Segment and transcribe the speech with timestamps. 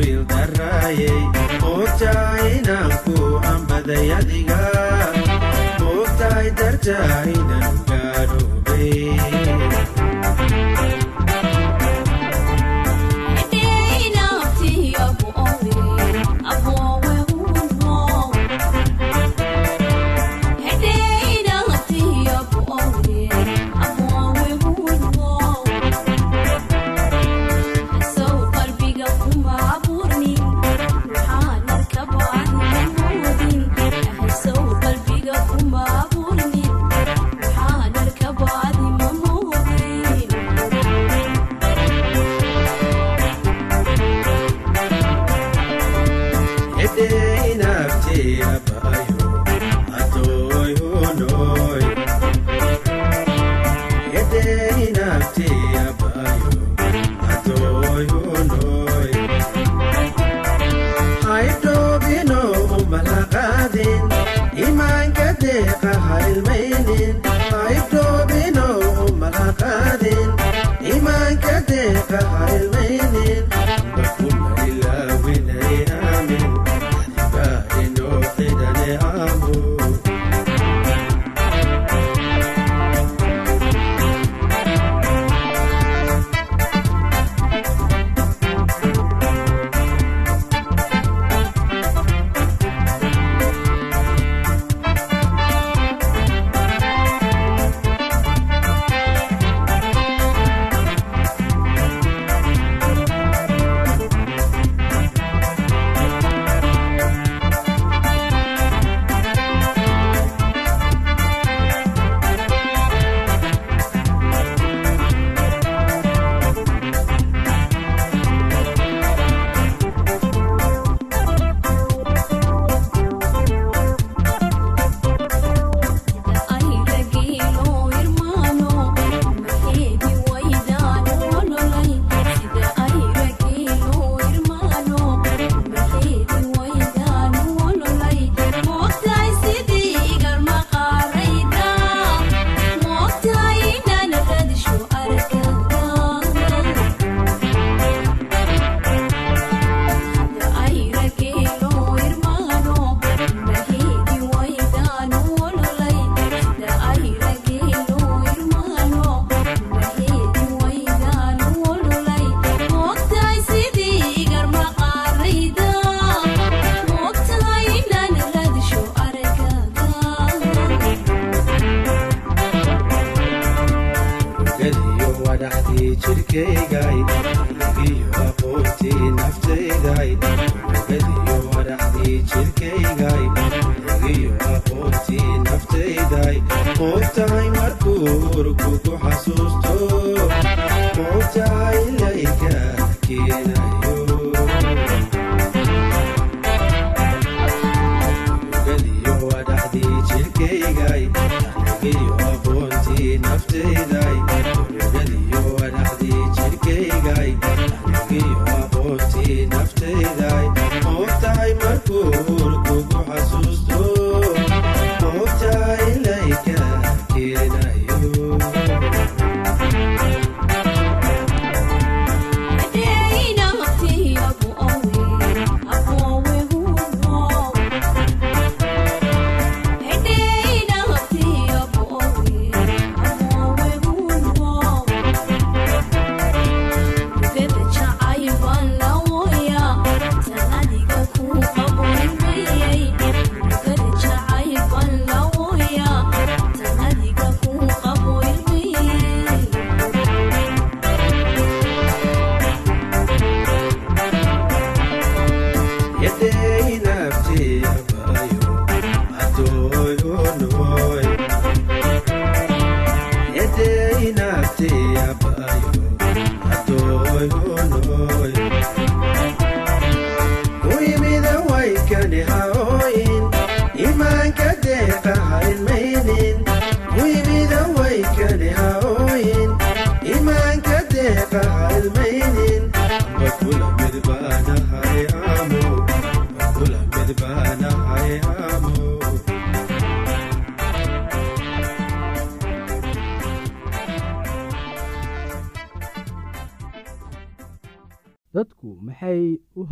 [0.00, 1.20] wiil dharaayey
[1.62, 2.54] quutaay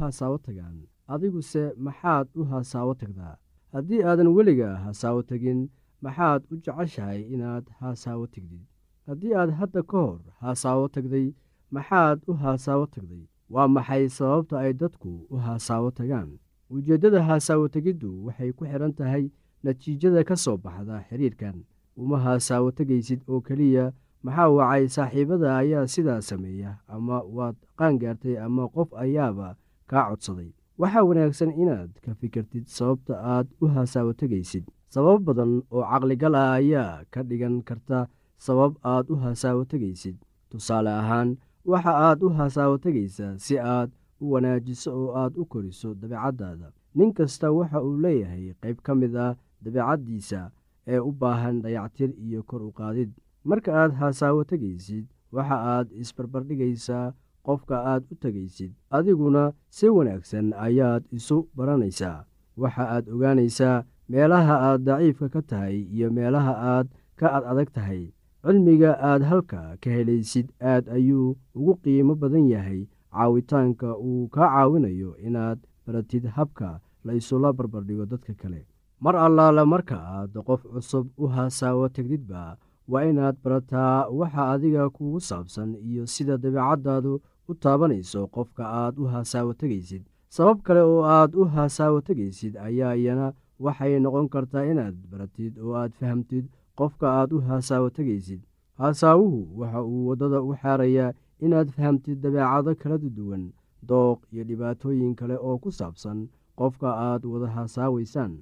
[0.01, 0.77] hasaawo tagaan.
[1.13, 3.37] Adiguse maxaad u hasaawo tagdaa?
[3.73, 5.69] Haddii aadan weliga hasaawo tegin
[6.03, 8.63] maxaad u jeceshahay inaad hasaawo tegdid
[9.07, 11.27] haddii aad hadda ka hor hasaawo tagday
[11.71, 13.25] maxaad u hasaawo tagday
[13.55, 16.31] waa maxay sababta ay dadku u hasaawo tagaan?
[16.71, 19.25] Ujeeddada hasaawo tegiddu waxay ku xidhan tahay
[19.65, 21.65] natiijada ka soo baxda xidhiirkan
[21.97, 23.93] uma hasaawo tegaysid oo keliya
[24.23, 29.57] maxaa wacay saaxiibada ayaa sidaa sameeya ama waad qaangaartay ama qof ayaaba
[29.91, 30.51] kaa codsaday.
[30.81, 34.65] Waxaa wanaagsan inaad ka fikirtid sababta aad u hasaawo tegaysid
[34.95, 37.99] sabab badan oo caqligal ah ayaa ka dhigan karta
[38.47, 40.17] sabab aad u hasaawo tegaysid
[40.51, 41.29] tusaale ahaan
[41.71, 43.91] waxa aad u hasaawo tegaysaa si aad
[44.23, 46.69] u wanaajiso oo aad u koriso dabeecaddaada.
[46.99, 50.41] Nin kasta waxa uu leeyahay qayb ka mid ah dabeecaddiisa
[50.87, 53.11] ee u baahan dayactir iyo kor u qaadid.
[53.45, 57.13] Marka aad hasaawo tegaysid waxa aad isbarbardhigaysaa
[57.49, 59.43] qofka aad u tegaysid adiguna
[59.77, 62.19] si wanaagsan ayaad isu baranaysaa.
[62.61, 66.87] Waxa aad ogaanaysaa meelaha aad daciifka ka tahay iyo meelaha aad
[67.19, 68.03] ka ad adag tahay.
[68.45, 72.81] Cilmiga aad halka ka helaysid aad ayuu ugu qiimo badan yahay.
[73.13, 78.61] Caawitaanka uu kaa caawinayo inaad baratid habka la isula barbardhigo dadka kale.
[79.05, 82.57] Mar allaale marka aad qof cusub u hasaawo tegdidba
[82.93, 87.13] waa inaad barataa waxa adiga kugu saabsan iyo sida dabeecaddaadu
[87.49, 90.03] u taabanayso qofka aad u hasaawo tegaysid.
[90.29, 93.33] Sabab kale oo aad u hasaawo tegaysid ayaa iyana
[93.65, 96.45] waxay noqon kartaa inaad baratid oo aad fahamtid
[96.79, 98.41] qofka aad u hasaawo tegaysid.
[98.79, 103.45] Hasaawuhu waxa uu waddada u xaarayaa inaad fahamtid dabeecado kala duwan
[103.89, 106.29] dooq iyo dhibaatooyin kale oo ku saabsan
[106.59, 108.33] qofka aad wada hasaawaysaan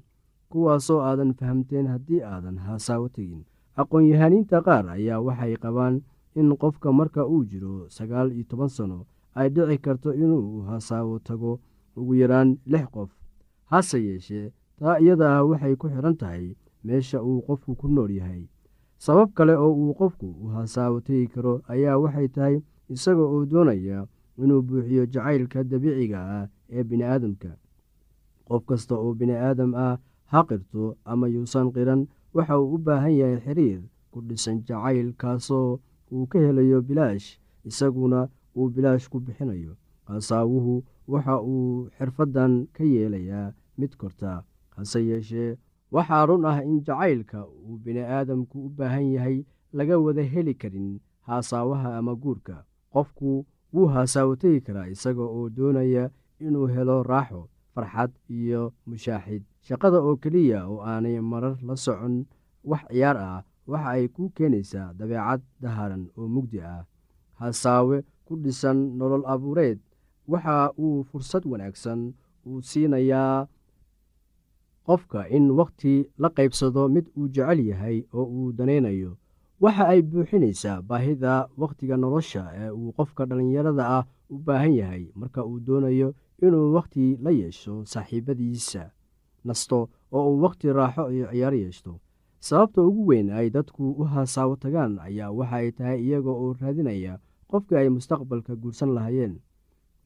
[0.51, 3.45] kuwaasoo aadan fahamteen haddii aadan hasaawo tegin.
[3.81, 6.01] Aqoon-yahaniinta qaar ayaa waxay qabaan
[6.39, 8.99] in qofka marka uu jiro sagaal iyo toban sano
[9.39, 11.53] ay dhici karto inuu hasaawo tago
[11.99, 13.11] ugu yaraan lix qof.
[13.71, 16.47] Hase yeeshee taa iyada ah waxay ku xidhan tahay
[16.85, 18.43] meesha uu qofku ku nool yahay.
[19.05, 22.57] Sabab kale oo uu qofku u hasaawo tegi karo ayaa waxay tahay
[22.95, 23.99] isaga oo doonaya
[24.43, 26.45] inuu buuxiyo jacaylka dabiiciga ah
[26.77, 27.51] ee bini'aadamka.
[28.49, 29.95] Qof kasta oo bini'aadam ah
[30.33, 32.03] ha qirto ama yuusan qiran
[32.35, 33.81] waxa uu u baahan yahay xiriir
[34.13, 35.81] ku dhisan jacayl kaasoo
[36.13, 39.77] uu ka helayo bilaash isaguna uu bilaash ku bixinayo.
[40.09, 44.43] Hasaawuhu waxa uu xirfaddan ka yeelayaa mid korta
[44.77, 45.59] hase yeeshee
[45.91, 49.39] waxaa run ah in jacaylka uu bini'aadamku u baahan yahay
[49.73, 52.65] laga wada heli karin haasaawaha ama guurka.
[52.93, 53.45] Qofku
[53.75, 56.11] wuu hasaawo tegi karaa isaga oo doonaya
[56.41, 59.43] inuu helo raaxo farxad iyo mushaaxid.
[59.67, 62.25] Shaqada oo keliya oo aanay marar la socon
[62.65, 66.83] wax ciyaar ah waxa ay ku keenaysaa dabeecad daharan oo mugdi ah
[67.41, 67.97] hasaawe
[68.27, 69.79] ku dhisan nolol abuureed.
[70.33, 72.01] Waxa uu fursad wanaagsan
[72.47, 73.47] uu siinayaa
[74.87, 79.13] qofka in wakhti la qaybsado mid uu jecel yahay oo uu danaynayo
[79.63, 81.33] waxa ay buuxinaysaa baahida
[81.63, 84.05] wakhtiga nolosha ee uu qofka dhallinyarada ah
[84.35, 86.09] u baahan yahay marka uu doonayo
[86.43, 88.83] inuu wakhti la yeesho saaxiibadiisa
[89.47, 89.79] nasto
[90.17, 91.93] oo uu wakhti raaxo iyo ciyaar yeeshto
[92.47, 97.15] sababta ugu weyn ay dadku u hasaawo tagaan ayaa waxa ay tahay iyaga oo raadinaya
[97.51, 99.35] qofkii ay mustaqbalka guursan lahaayeen.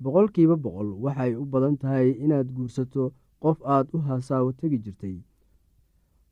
[0.02, 5.16] Boqolkiiba boqol waxay u badan tahay inaad guursato qof aad u hasaawo tegi jirtay.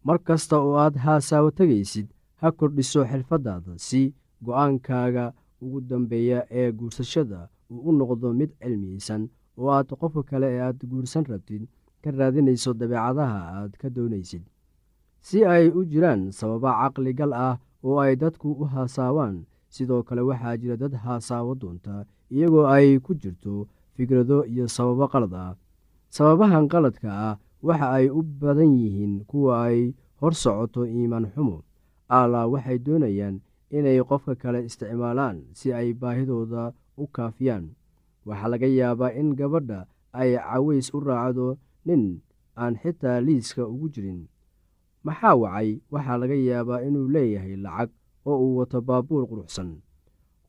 [0.06, 2.08] Mar kasta oo aad hasaawo tegaysid
[2.40, 4.02] ha kordhiso xirfadaada si
[4.44, 5.24] go'aankaaga
[5.64, 9.22] ugu dambeeya ee guursashada uu u noqdo mid cilmiyeysan
[9.58, 11.62] oo aad qofka kale ee aad guursan rabtid
[12.02, 14.44] ka raadinayso dabeecadaha aad ka doonaysid
[15.26, 19.36] si ay u jiraan sababa caqligal ah oo ay dadku u hasaawaan
[19.74, 23.54] sidoo kale waxaa jira dad hasaawo doonta iyagoo ay ku jirto
[23.94, 25.52] fikrado iyo sababo qalad ah.
[26.08, 27.34] Sababahan qaladka ah
[27.66, 31.58] waxa ay u badan yihiin kuwa ay hor socoto iimaan xumo
[32.08, 33.36] allah waxay doonayaan
[33.76, 37.64] inay qofka kale isticmaalaan si ay baahidooda u kaafiyaan.
[38.26, 39.80] Waxaa laga yaabaa in gabadha
[40.20, 41.46] ay caways u raacdo
[41.84, 42.02] nin
[42.56, 44.20] aan xitaa liiska ugu jirin
[45.08, 45.68] maxaa wacay?
[45.92, 47.90] Waxaa laga yaabaa inuu leeyahay lacag
[48.28, 49.70] oo uu wato baabuur quruxsan.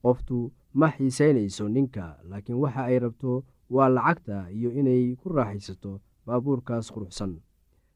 [0.03, 0.37] Qoftu
[0.79, 3.31] ma xiisaynayso ninka laakiin waxa ay rabto
[3.75, 5.91] waa lacagta iyo inay ku raaxaysato
[6.25, 7.31] baabuurkaas quruxsan.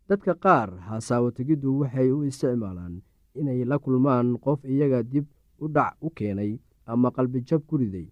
[0.10, 2.96] Dadka qaar hasaawo tegiddu waxay u isticmaalaan
[3.39, 5.25] inay la kulmaan qof iyaga dib
[5.63, 6.51] u dhac u keenay
[6.86, 8.08] ama qalbijab ku riday.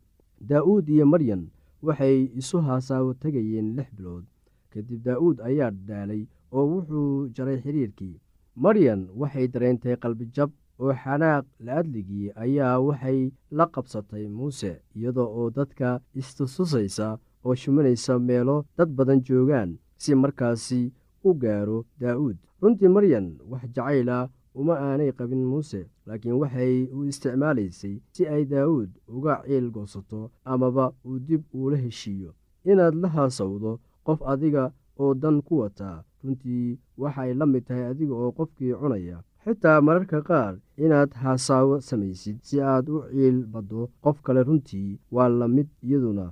[0.49, 1.43] Daa'uud iyo maryan
[1.85, 4.25] waxay isu hasaawo tegayeen lix bilood.
[4.71, 6.23] Kadib daa'uud ayaa daalay
[6.55, 8.15] oo wuxuu jaray xiriirkii
[8.55, 16.01] maryan waxay dareentay qalbijab oo xanaaq la-adligii ayaa waxay la qabsatay muuse iyada oo dadka
[16.19, 17.07] istustusaysa
[17.45, 19.69] oo shumanaysa meelo dad badan joogaan
[20.01, 20.81] si markaasi
[21.23, 24.17] u gaaro daa'uud runtii maryan wax jacayla
[24.59, 30.85] uma aanay qabin muuse laakiin waxay u isticmaalaysay si ay daa'uud uga ciil goosato amaba
[31.07, 32.31] uu dib uula heshiiyo.
[32.71, 33.71] Inaad la haasawdo
[34.05, 34.63] qof adiga
[35.01, 39.17] oo dan ku wataa runtii waxay la mid tahay adiga oo qofkii cunaya.
[39.45, 40.53] Xitaa mararka qaar
[40.85, 43.89] inaad hasaawo samaysid si aad u ciil baddo.
[44.03, 46.25] Qof kale runtii waa la mid iyaduna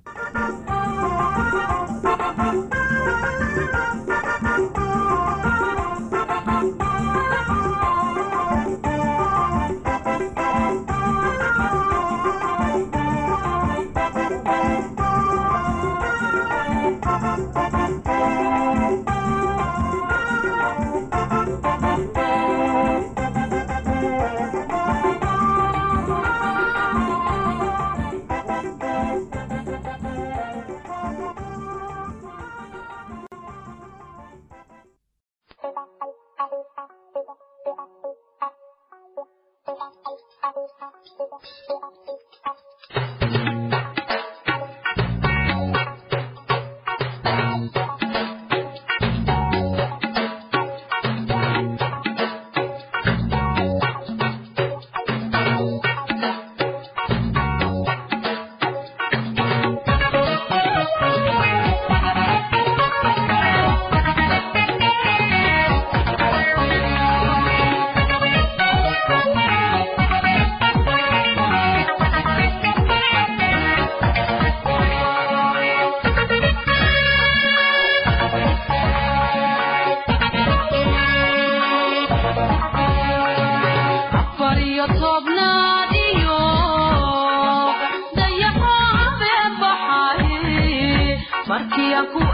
[92.00, 92.29] يكون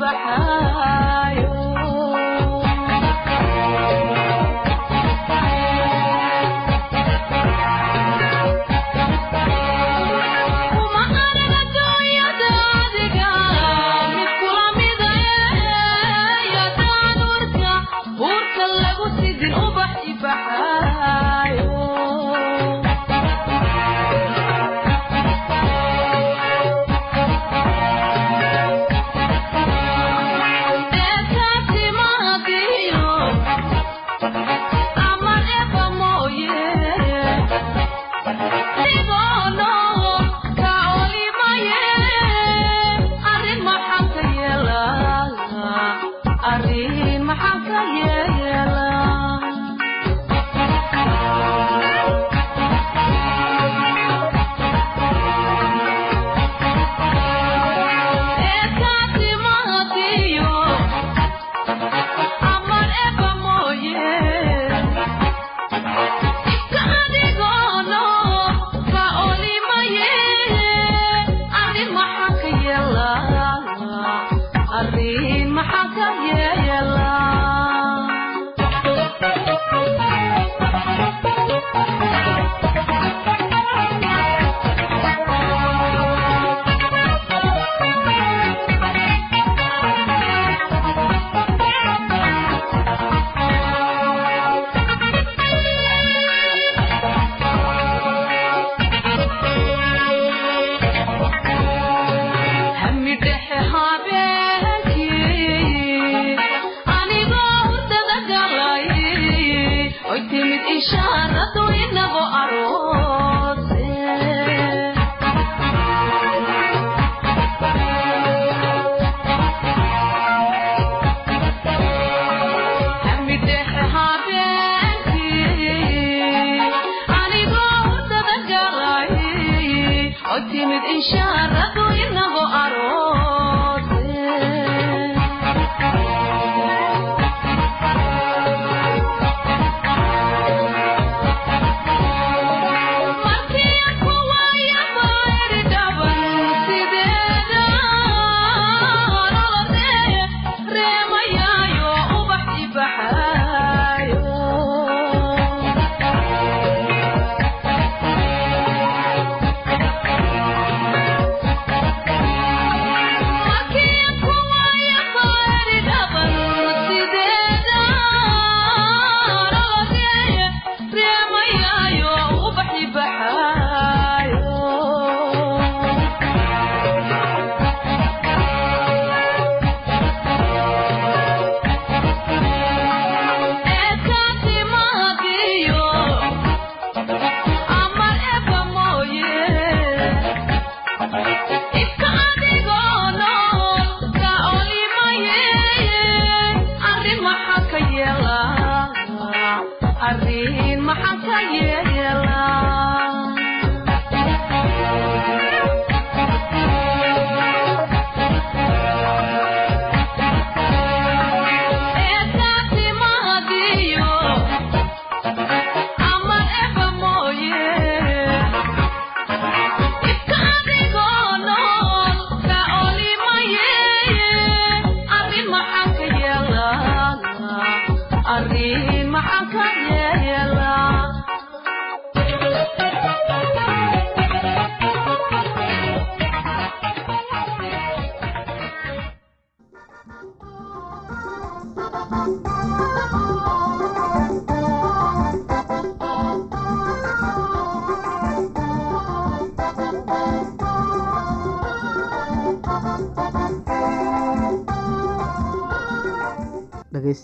[0.00, 1.05] Bye.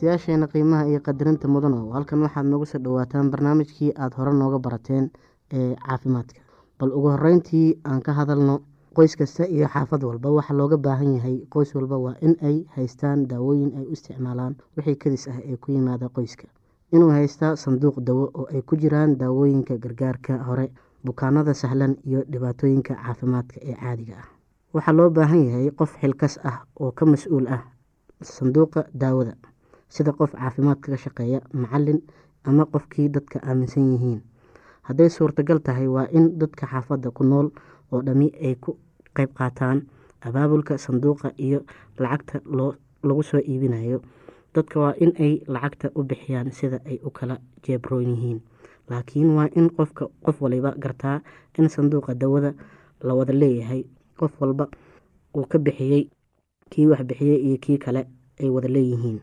[0.03, 1.93] Dhegeystayaasheena qiimaha iyo qadarinta mudano.
[1.95, 5.11] Halkan waxaad noogu soo dhawaataan barnaamijkii aada hore nooga barateen
[5.53, 6.41] ee caafimaadka.
[6.79, 8.63] Bal ugu horeyntii aan ka hadalno
[8.95, 13.27] qoys kasta iyo xaafad walba waxaa looga baahan yahay qoys walba waa in ay haystaan
[13.29, 16.49] daawooyin ay u isticmaalaan wixii kadis ah ee ku yimaada qoyska.
[16.93, 20.73] Inuu haystaa sanduuq dawo oo ay ku jiraan daawooyinka gargaarka hore
[21.05, 24.27] bukaanada sahlan iyo dhibaatooyinka caafimaadka ee caadiga ah.
[24.75, 27.63] Waxaa loo baahan yahay qof xilkas ah oo ka mas'uul ah
[28.23, 29.35] sanduuqa daawada
[29.95, 32.01] sida qof caafimaad kaga shaqeeya macalin
[32.49, 34.21] ama qofkii dadka aaminsan yihiin.
[34.89, 37.49] Hadday suurtagal tahay waa in dadka xaafadda ku nool
[37.93, 38.71] oo dhami ay ku
[39.17, 39.79] qeyb qaataan
[40.27, 41.61] abaabulka sanduuqa iyo
[41.99, 42.41] lacagta
[43.07, 43.99] lagu soo iibinayo.
[44.55, 48.41] Dadka waa in ay lacagta u bixiyaan sida ay u kala jeebroon yihiin.
[48.91, 51.21] Laakiin waa in qofka qof waliba gartaa
[51.59, 52.55] in sanduuqa dawada
[53.07, 53.85] la wada leeyahay.
[54.19, 54.67] Qof walba
[55.37, 56.09] uu ka bixiyey
[56.71, 58.03] kii wax bixiyey iyo kii kale
[58.43, 59.21] ay wada leeyihiin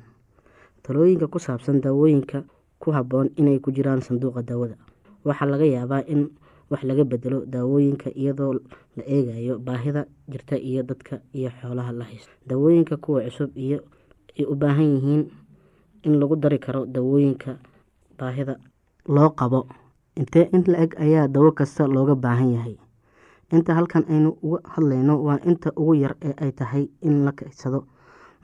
[0.89, 2.41] talooyinka ku saabsan daawooyinka
[2.82, 4.73] ku habboon inay ku jiraan sanduuqa daawada.
[5.21, 6.34] Waxaa laga yaabaa in
[6.73, 8.54] wax laga bedelo daawooyinka iyadoo
[8.97, 12.34] la eegayo baahida jirta iyo dadka iyo xoolaha la haysto.
[12.49, 13.86] Daawooyinka kuwa cusub iyo
[14.39, 15.23] ay u baahan yihiin
[16.10, 17.58] in lagu dari karo daawooyinka
[18.17, 18.58] baahida
[19.06, 19.67] loo qabo.
[20.17, 22.75] Intee in la-eg ayaa dawo kasta looga baahan yahay?
[23.54, 27.86] Inta halkan aynu uga hadlayno waa inta ugu yar ee ay tahay in la kaysado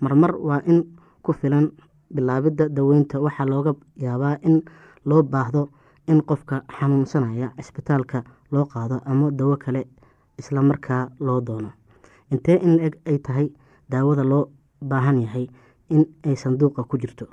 [0.02, 0.84] marmar waa in
[1.22, 1.72] ku filan
[2.16, 3.74] bilaabidda daweynta waxaa looga
[4.06, 4.62] yaabaa in
[5.10, 5.70] loo baahdo
[6.12, 9.82] in qofka xanuunsanaya cisbitaalka loo qaado ama dawo kale
[10.40, 11.70] isla markaa loo doono.
[12.32, 13.48] Intee in la-eg ay tahay
[13.90, 14.44] daawada loo
[14.82, 15.48] baahan yahay
[15.90, 17.26] in ay sanduuqa ku jirto?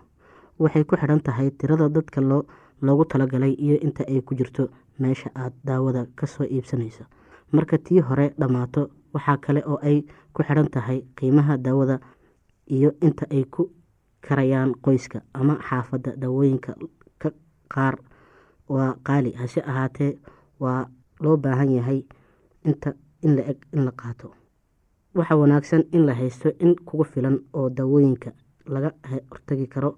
[0.59, 2.43] Waxay ku xidhan tahay tirada dadka loo
[2.83, 4.69] loogu talagalay iyo inta ay ku jirto
[5.01, 7.05] meesha aad daawada ka soo iibsanayso.
[7.53, 12.01] Marka tii hore dhammaato waxaa kale oo ay ku xidhan tahay qiimaha daawada
[12.77, 13.71] iyo inta ay ku
[14.27, 16.13] karayaan qoyska ama xaafadda
[17.19, 17.31] ka
[17.75, 17.97] qaar.
[18.69, 20.19] Waa qaali hase ahaatee
[20.61, 20.87] waa
[21.21, 22.05] loo baahan yahay
[22.65, 24.31] inta in la eg in la qaato.
[25.15, 28.33] Waxaa wanaagsan in la haysto in kugu filan oo daawooyinka
[28.67, 28.91] laga
[29.31, 29.97] hortagi karo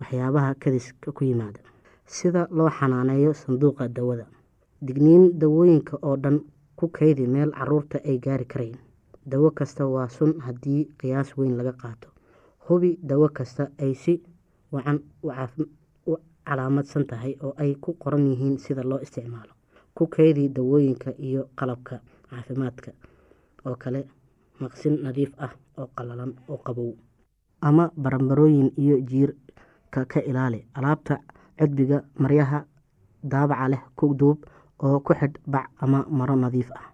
[0.00, 1.60] waxyaabaha kadiska ku yimaada.
[2.06, 4.26] Sida loo xanaaneeyo sanduuqa dawada.
[4.86, 6.40] Digniin dawooyinka oo dhan
[6.76, 8.76] ku kaydi meel carruurta ay gaari karayn
[9.26, 12.08] dawo kasta waa sun haddii qiyaas weyn laga qaato
[12.68, 14.22] hubi dawo kasta ay si
[14.72, 14.98] wacan
[16.06, 16.14] u
[16.46, 19.52] calaamadsan tahay oo ay ku qoran yihiin sida loo isticmaalo
[19.96, 22.00] ku kaydi dawooyinka iyo qalabka
[22.30, 22.90] caafimaadka
[23.66, 24.00] oo kale
[24.60, 26.92] maqsin nadiif ah oo qalalan oo qabow
[27.60, 30.60] ama baranbarooyin iyo jiirka ka ilaali.
[30.74, 31.20] Alaabta
[31.58, 32.64] cudbiga maryaha
[33.24, 34.38] daabaca leh ku duub
[34.84, 36.92] oo ku xidh bac ama maro nadiif ah.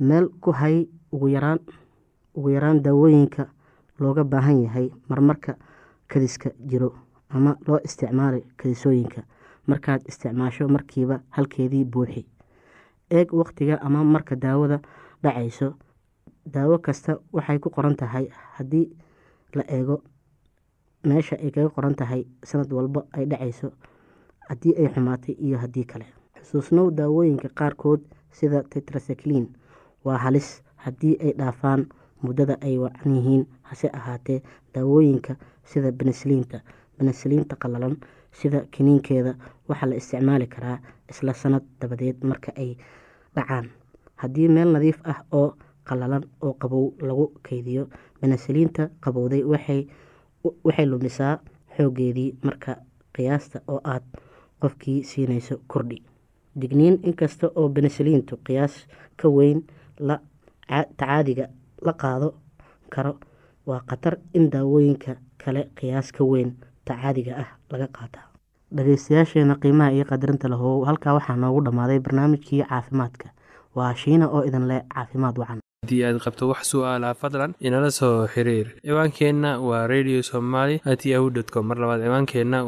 [0.00, 1.60] Meel ku hay ugu yaraan
[2.34, 3.46] ugu yaraan daawooyinka
[4.00, 5.54] looga baahan yahay marmarka
[6.08, 6.90] kadiska jiro
[7.30, 9.22] ama loo isticmaali kadisooyinka
[9.66, 12.26] markaad isticmaasho markiiba halkeedii buuxi.
[13.10, 14.80] Eeg waqtiga ama marka daawada
[15.22, 15.74] dhacayso.
[16.46, 18.88] Daawo kasta waxay ku qoran tahay haddii
[19.54, 20.02] la eego.
[21.04, 23.70] Meesha ay kaga qoran tahay sanad walba ay dhacayso
[24.48, 26.06] haddii ay xumaatay iyo haddii kale.
[26.40, 29.46] Xusuusnow daawooyinka qaarkood sida tetracyclin
[30.04, 31.86] waa halis haddii ay dhaafaan
[32.22, 34.42] muddada ay wacan yihiin hase ahaatee
[34.74, 36.60] daawooyinka sida benesliinta
[36.98, 37.96] benesliinta qalalan
[38.32, 39.34] sida kiniinkeeda
[39.68, 40.78] waxaa la isticmaali karaa
[41.10, 42.76] isla sanad dabadeed marka ay
[43.36, 43.70] dhacaan.
[44.20, 45.56] Haddii meel nadiif ah oo
[45.88, 47.88] qalalan oo qabow lagu keydiyo
[48.20, 51.38] benesliinta qabowday waxay lumisaa
[51.76, 52.76] xoogeedii marka
[53.16, 54.02] qiyaasta oo aad
[54.60, 55.98] qofkii siinayso kordhi
[56.60, 58.74] digniin inkasta oo benesliintu qiyaas
[59.16, 59.62] ka weyn
[59.98, 60.20] la
[60.68, 61.46] tacaadiga
[61.86, 62.34] la qaado
[62.94, 63.12] karo
[63.66, 66.50] waa khatar in daawooyinka kale qiyaas ka weyn
[66.84, 68.26] tacaadiga ah laga qaataa.
[68.76, 73.28] Dhageystayaasheena qiimaha iyo qadarinta lahow halkaa waxaa noogu dhammaaday barnaamijkii caafimaadka.
[73.74, 75.58] Waa shiina oo idin leh caafimaad wacan.
[75.84, 78.66] Haddii aad qabto wax su'aalaha fadlan inala soo xiriir.
[78.86, 81.66] Ciwaankeenna waa radio somaly at yahu com.
[81.66, 82.58] Mar labaad ciwaankeenna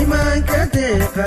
[0.00, 1.24] imaanka deeqa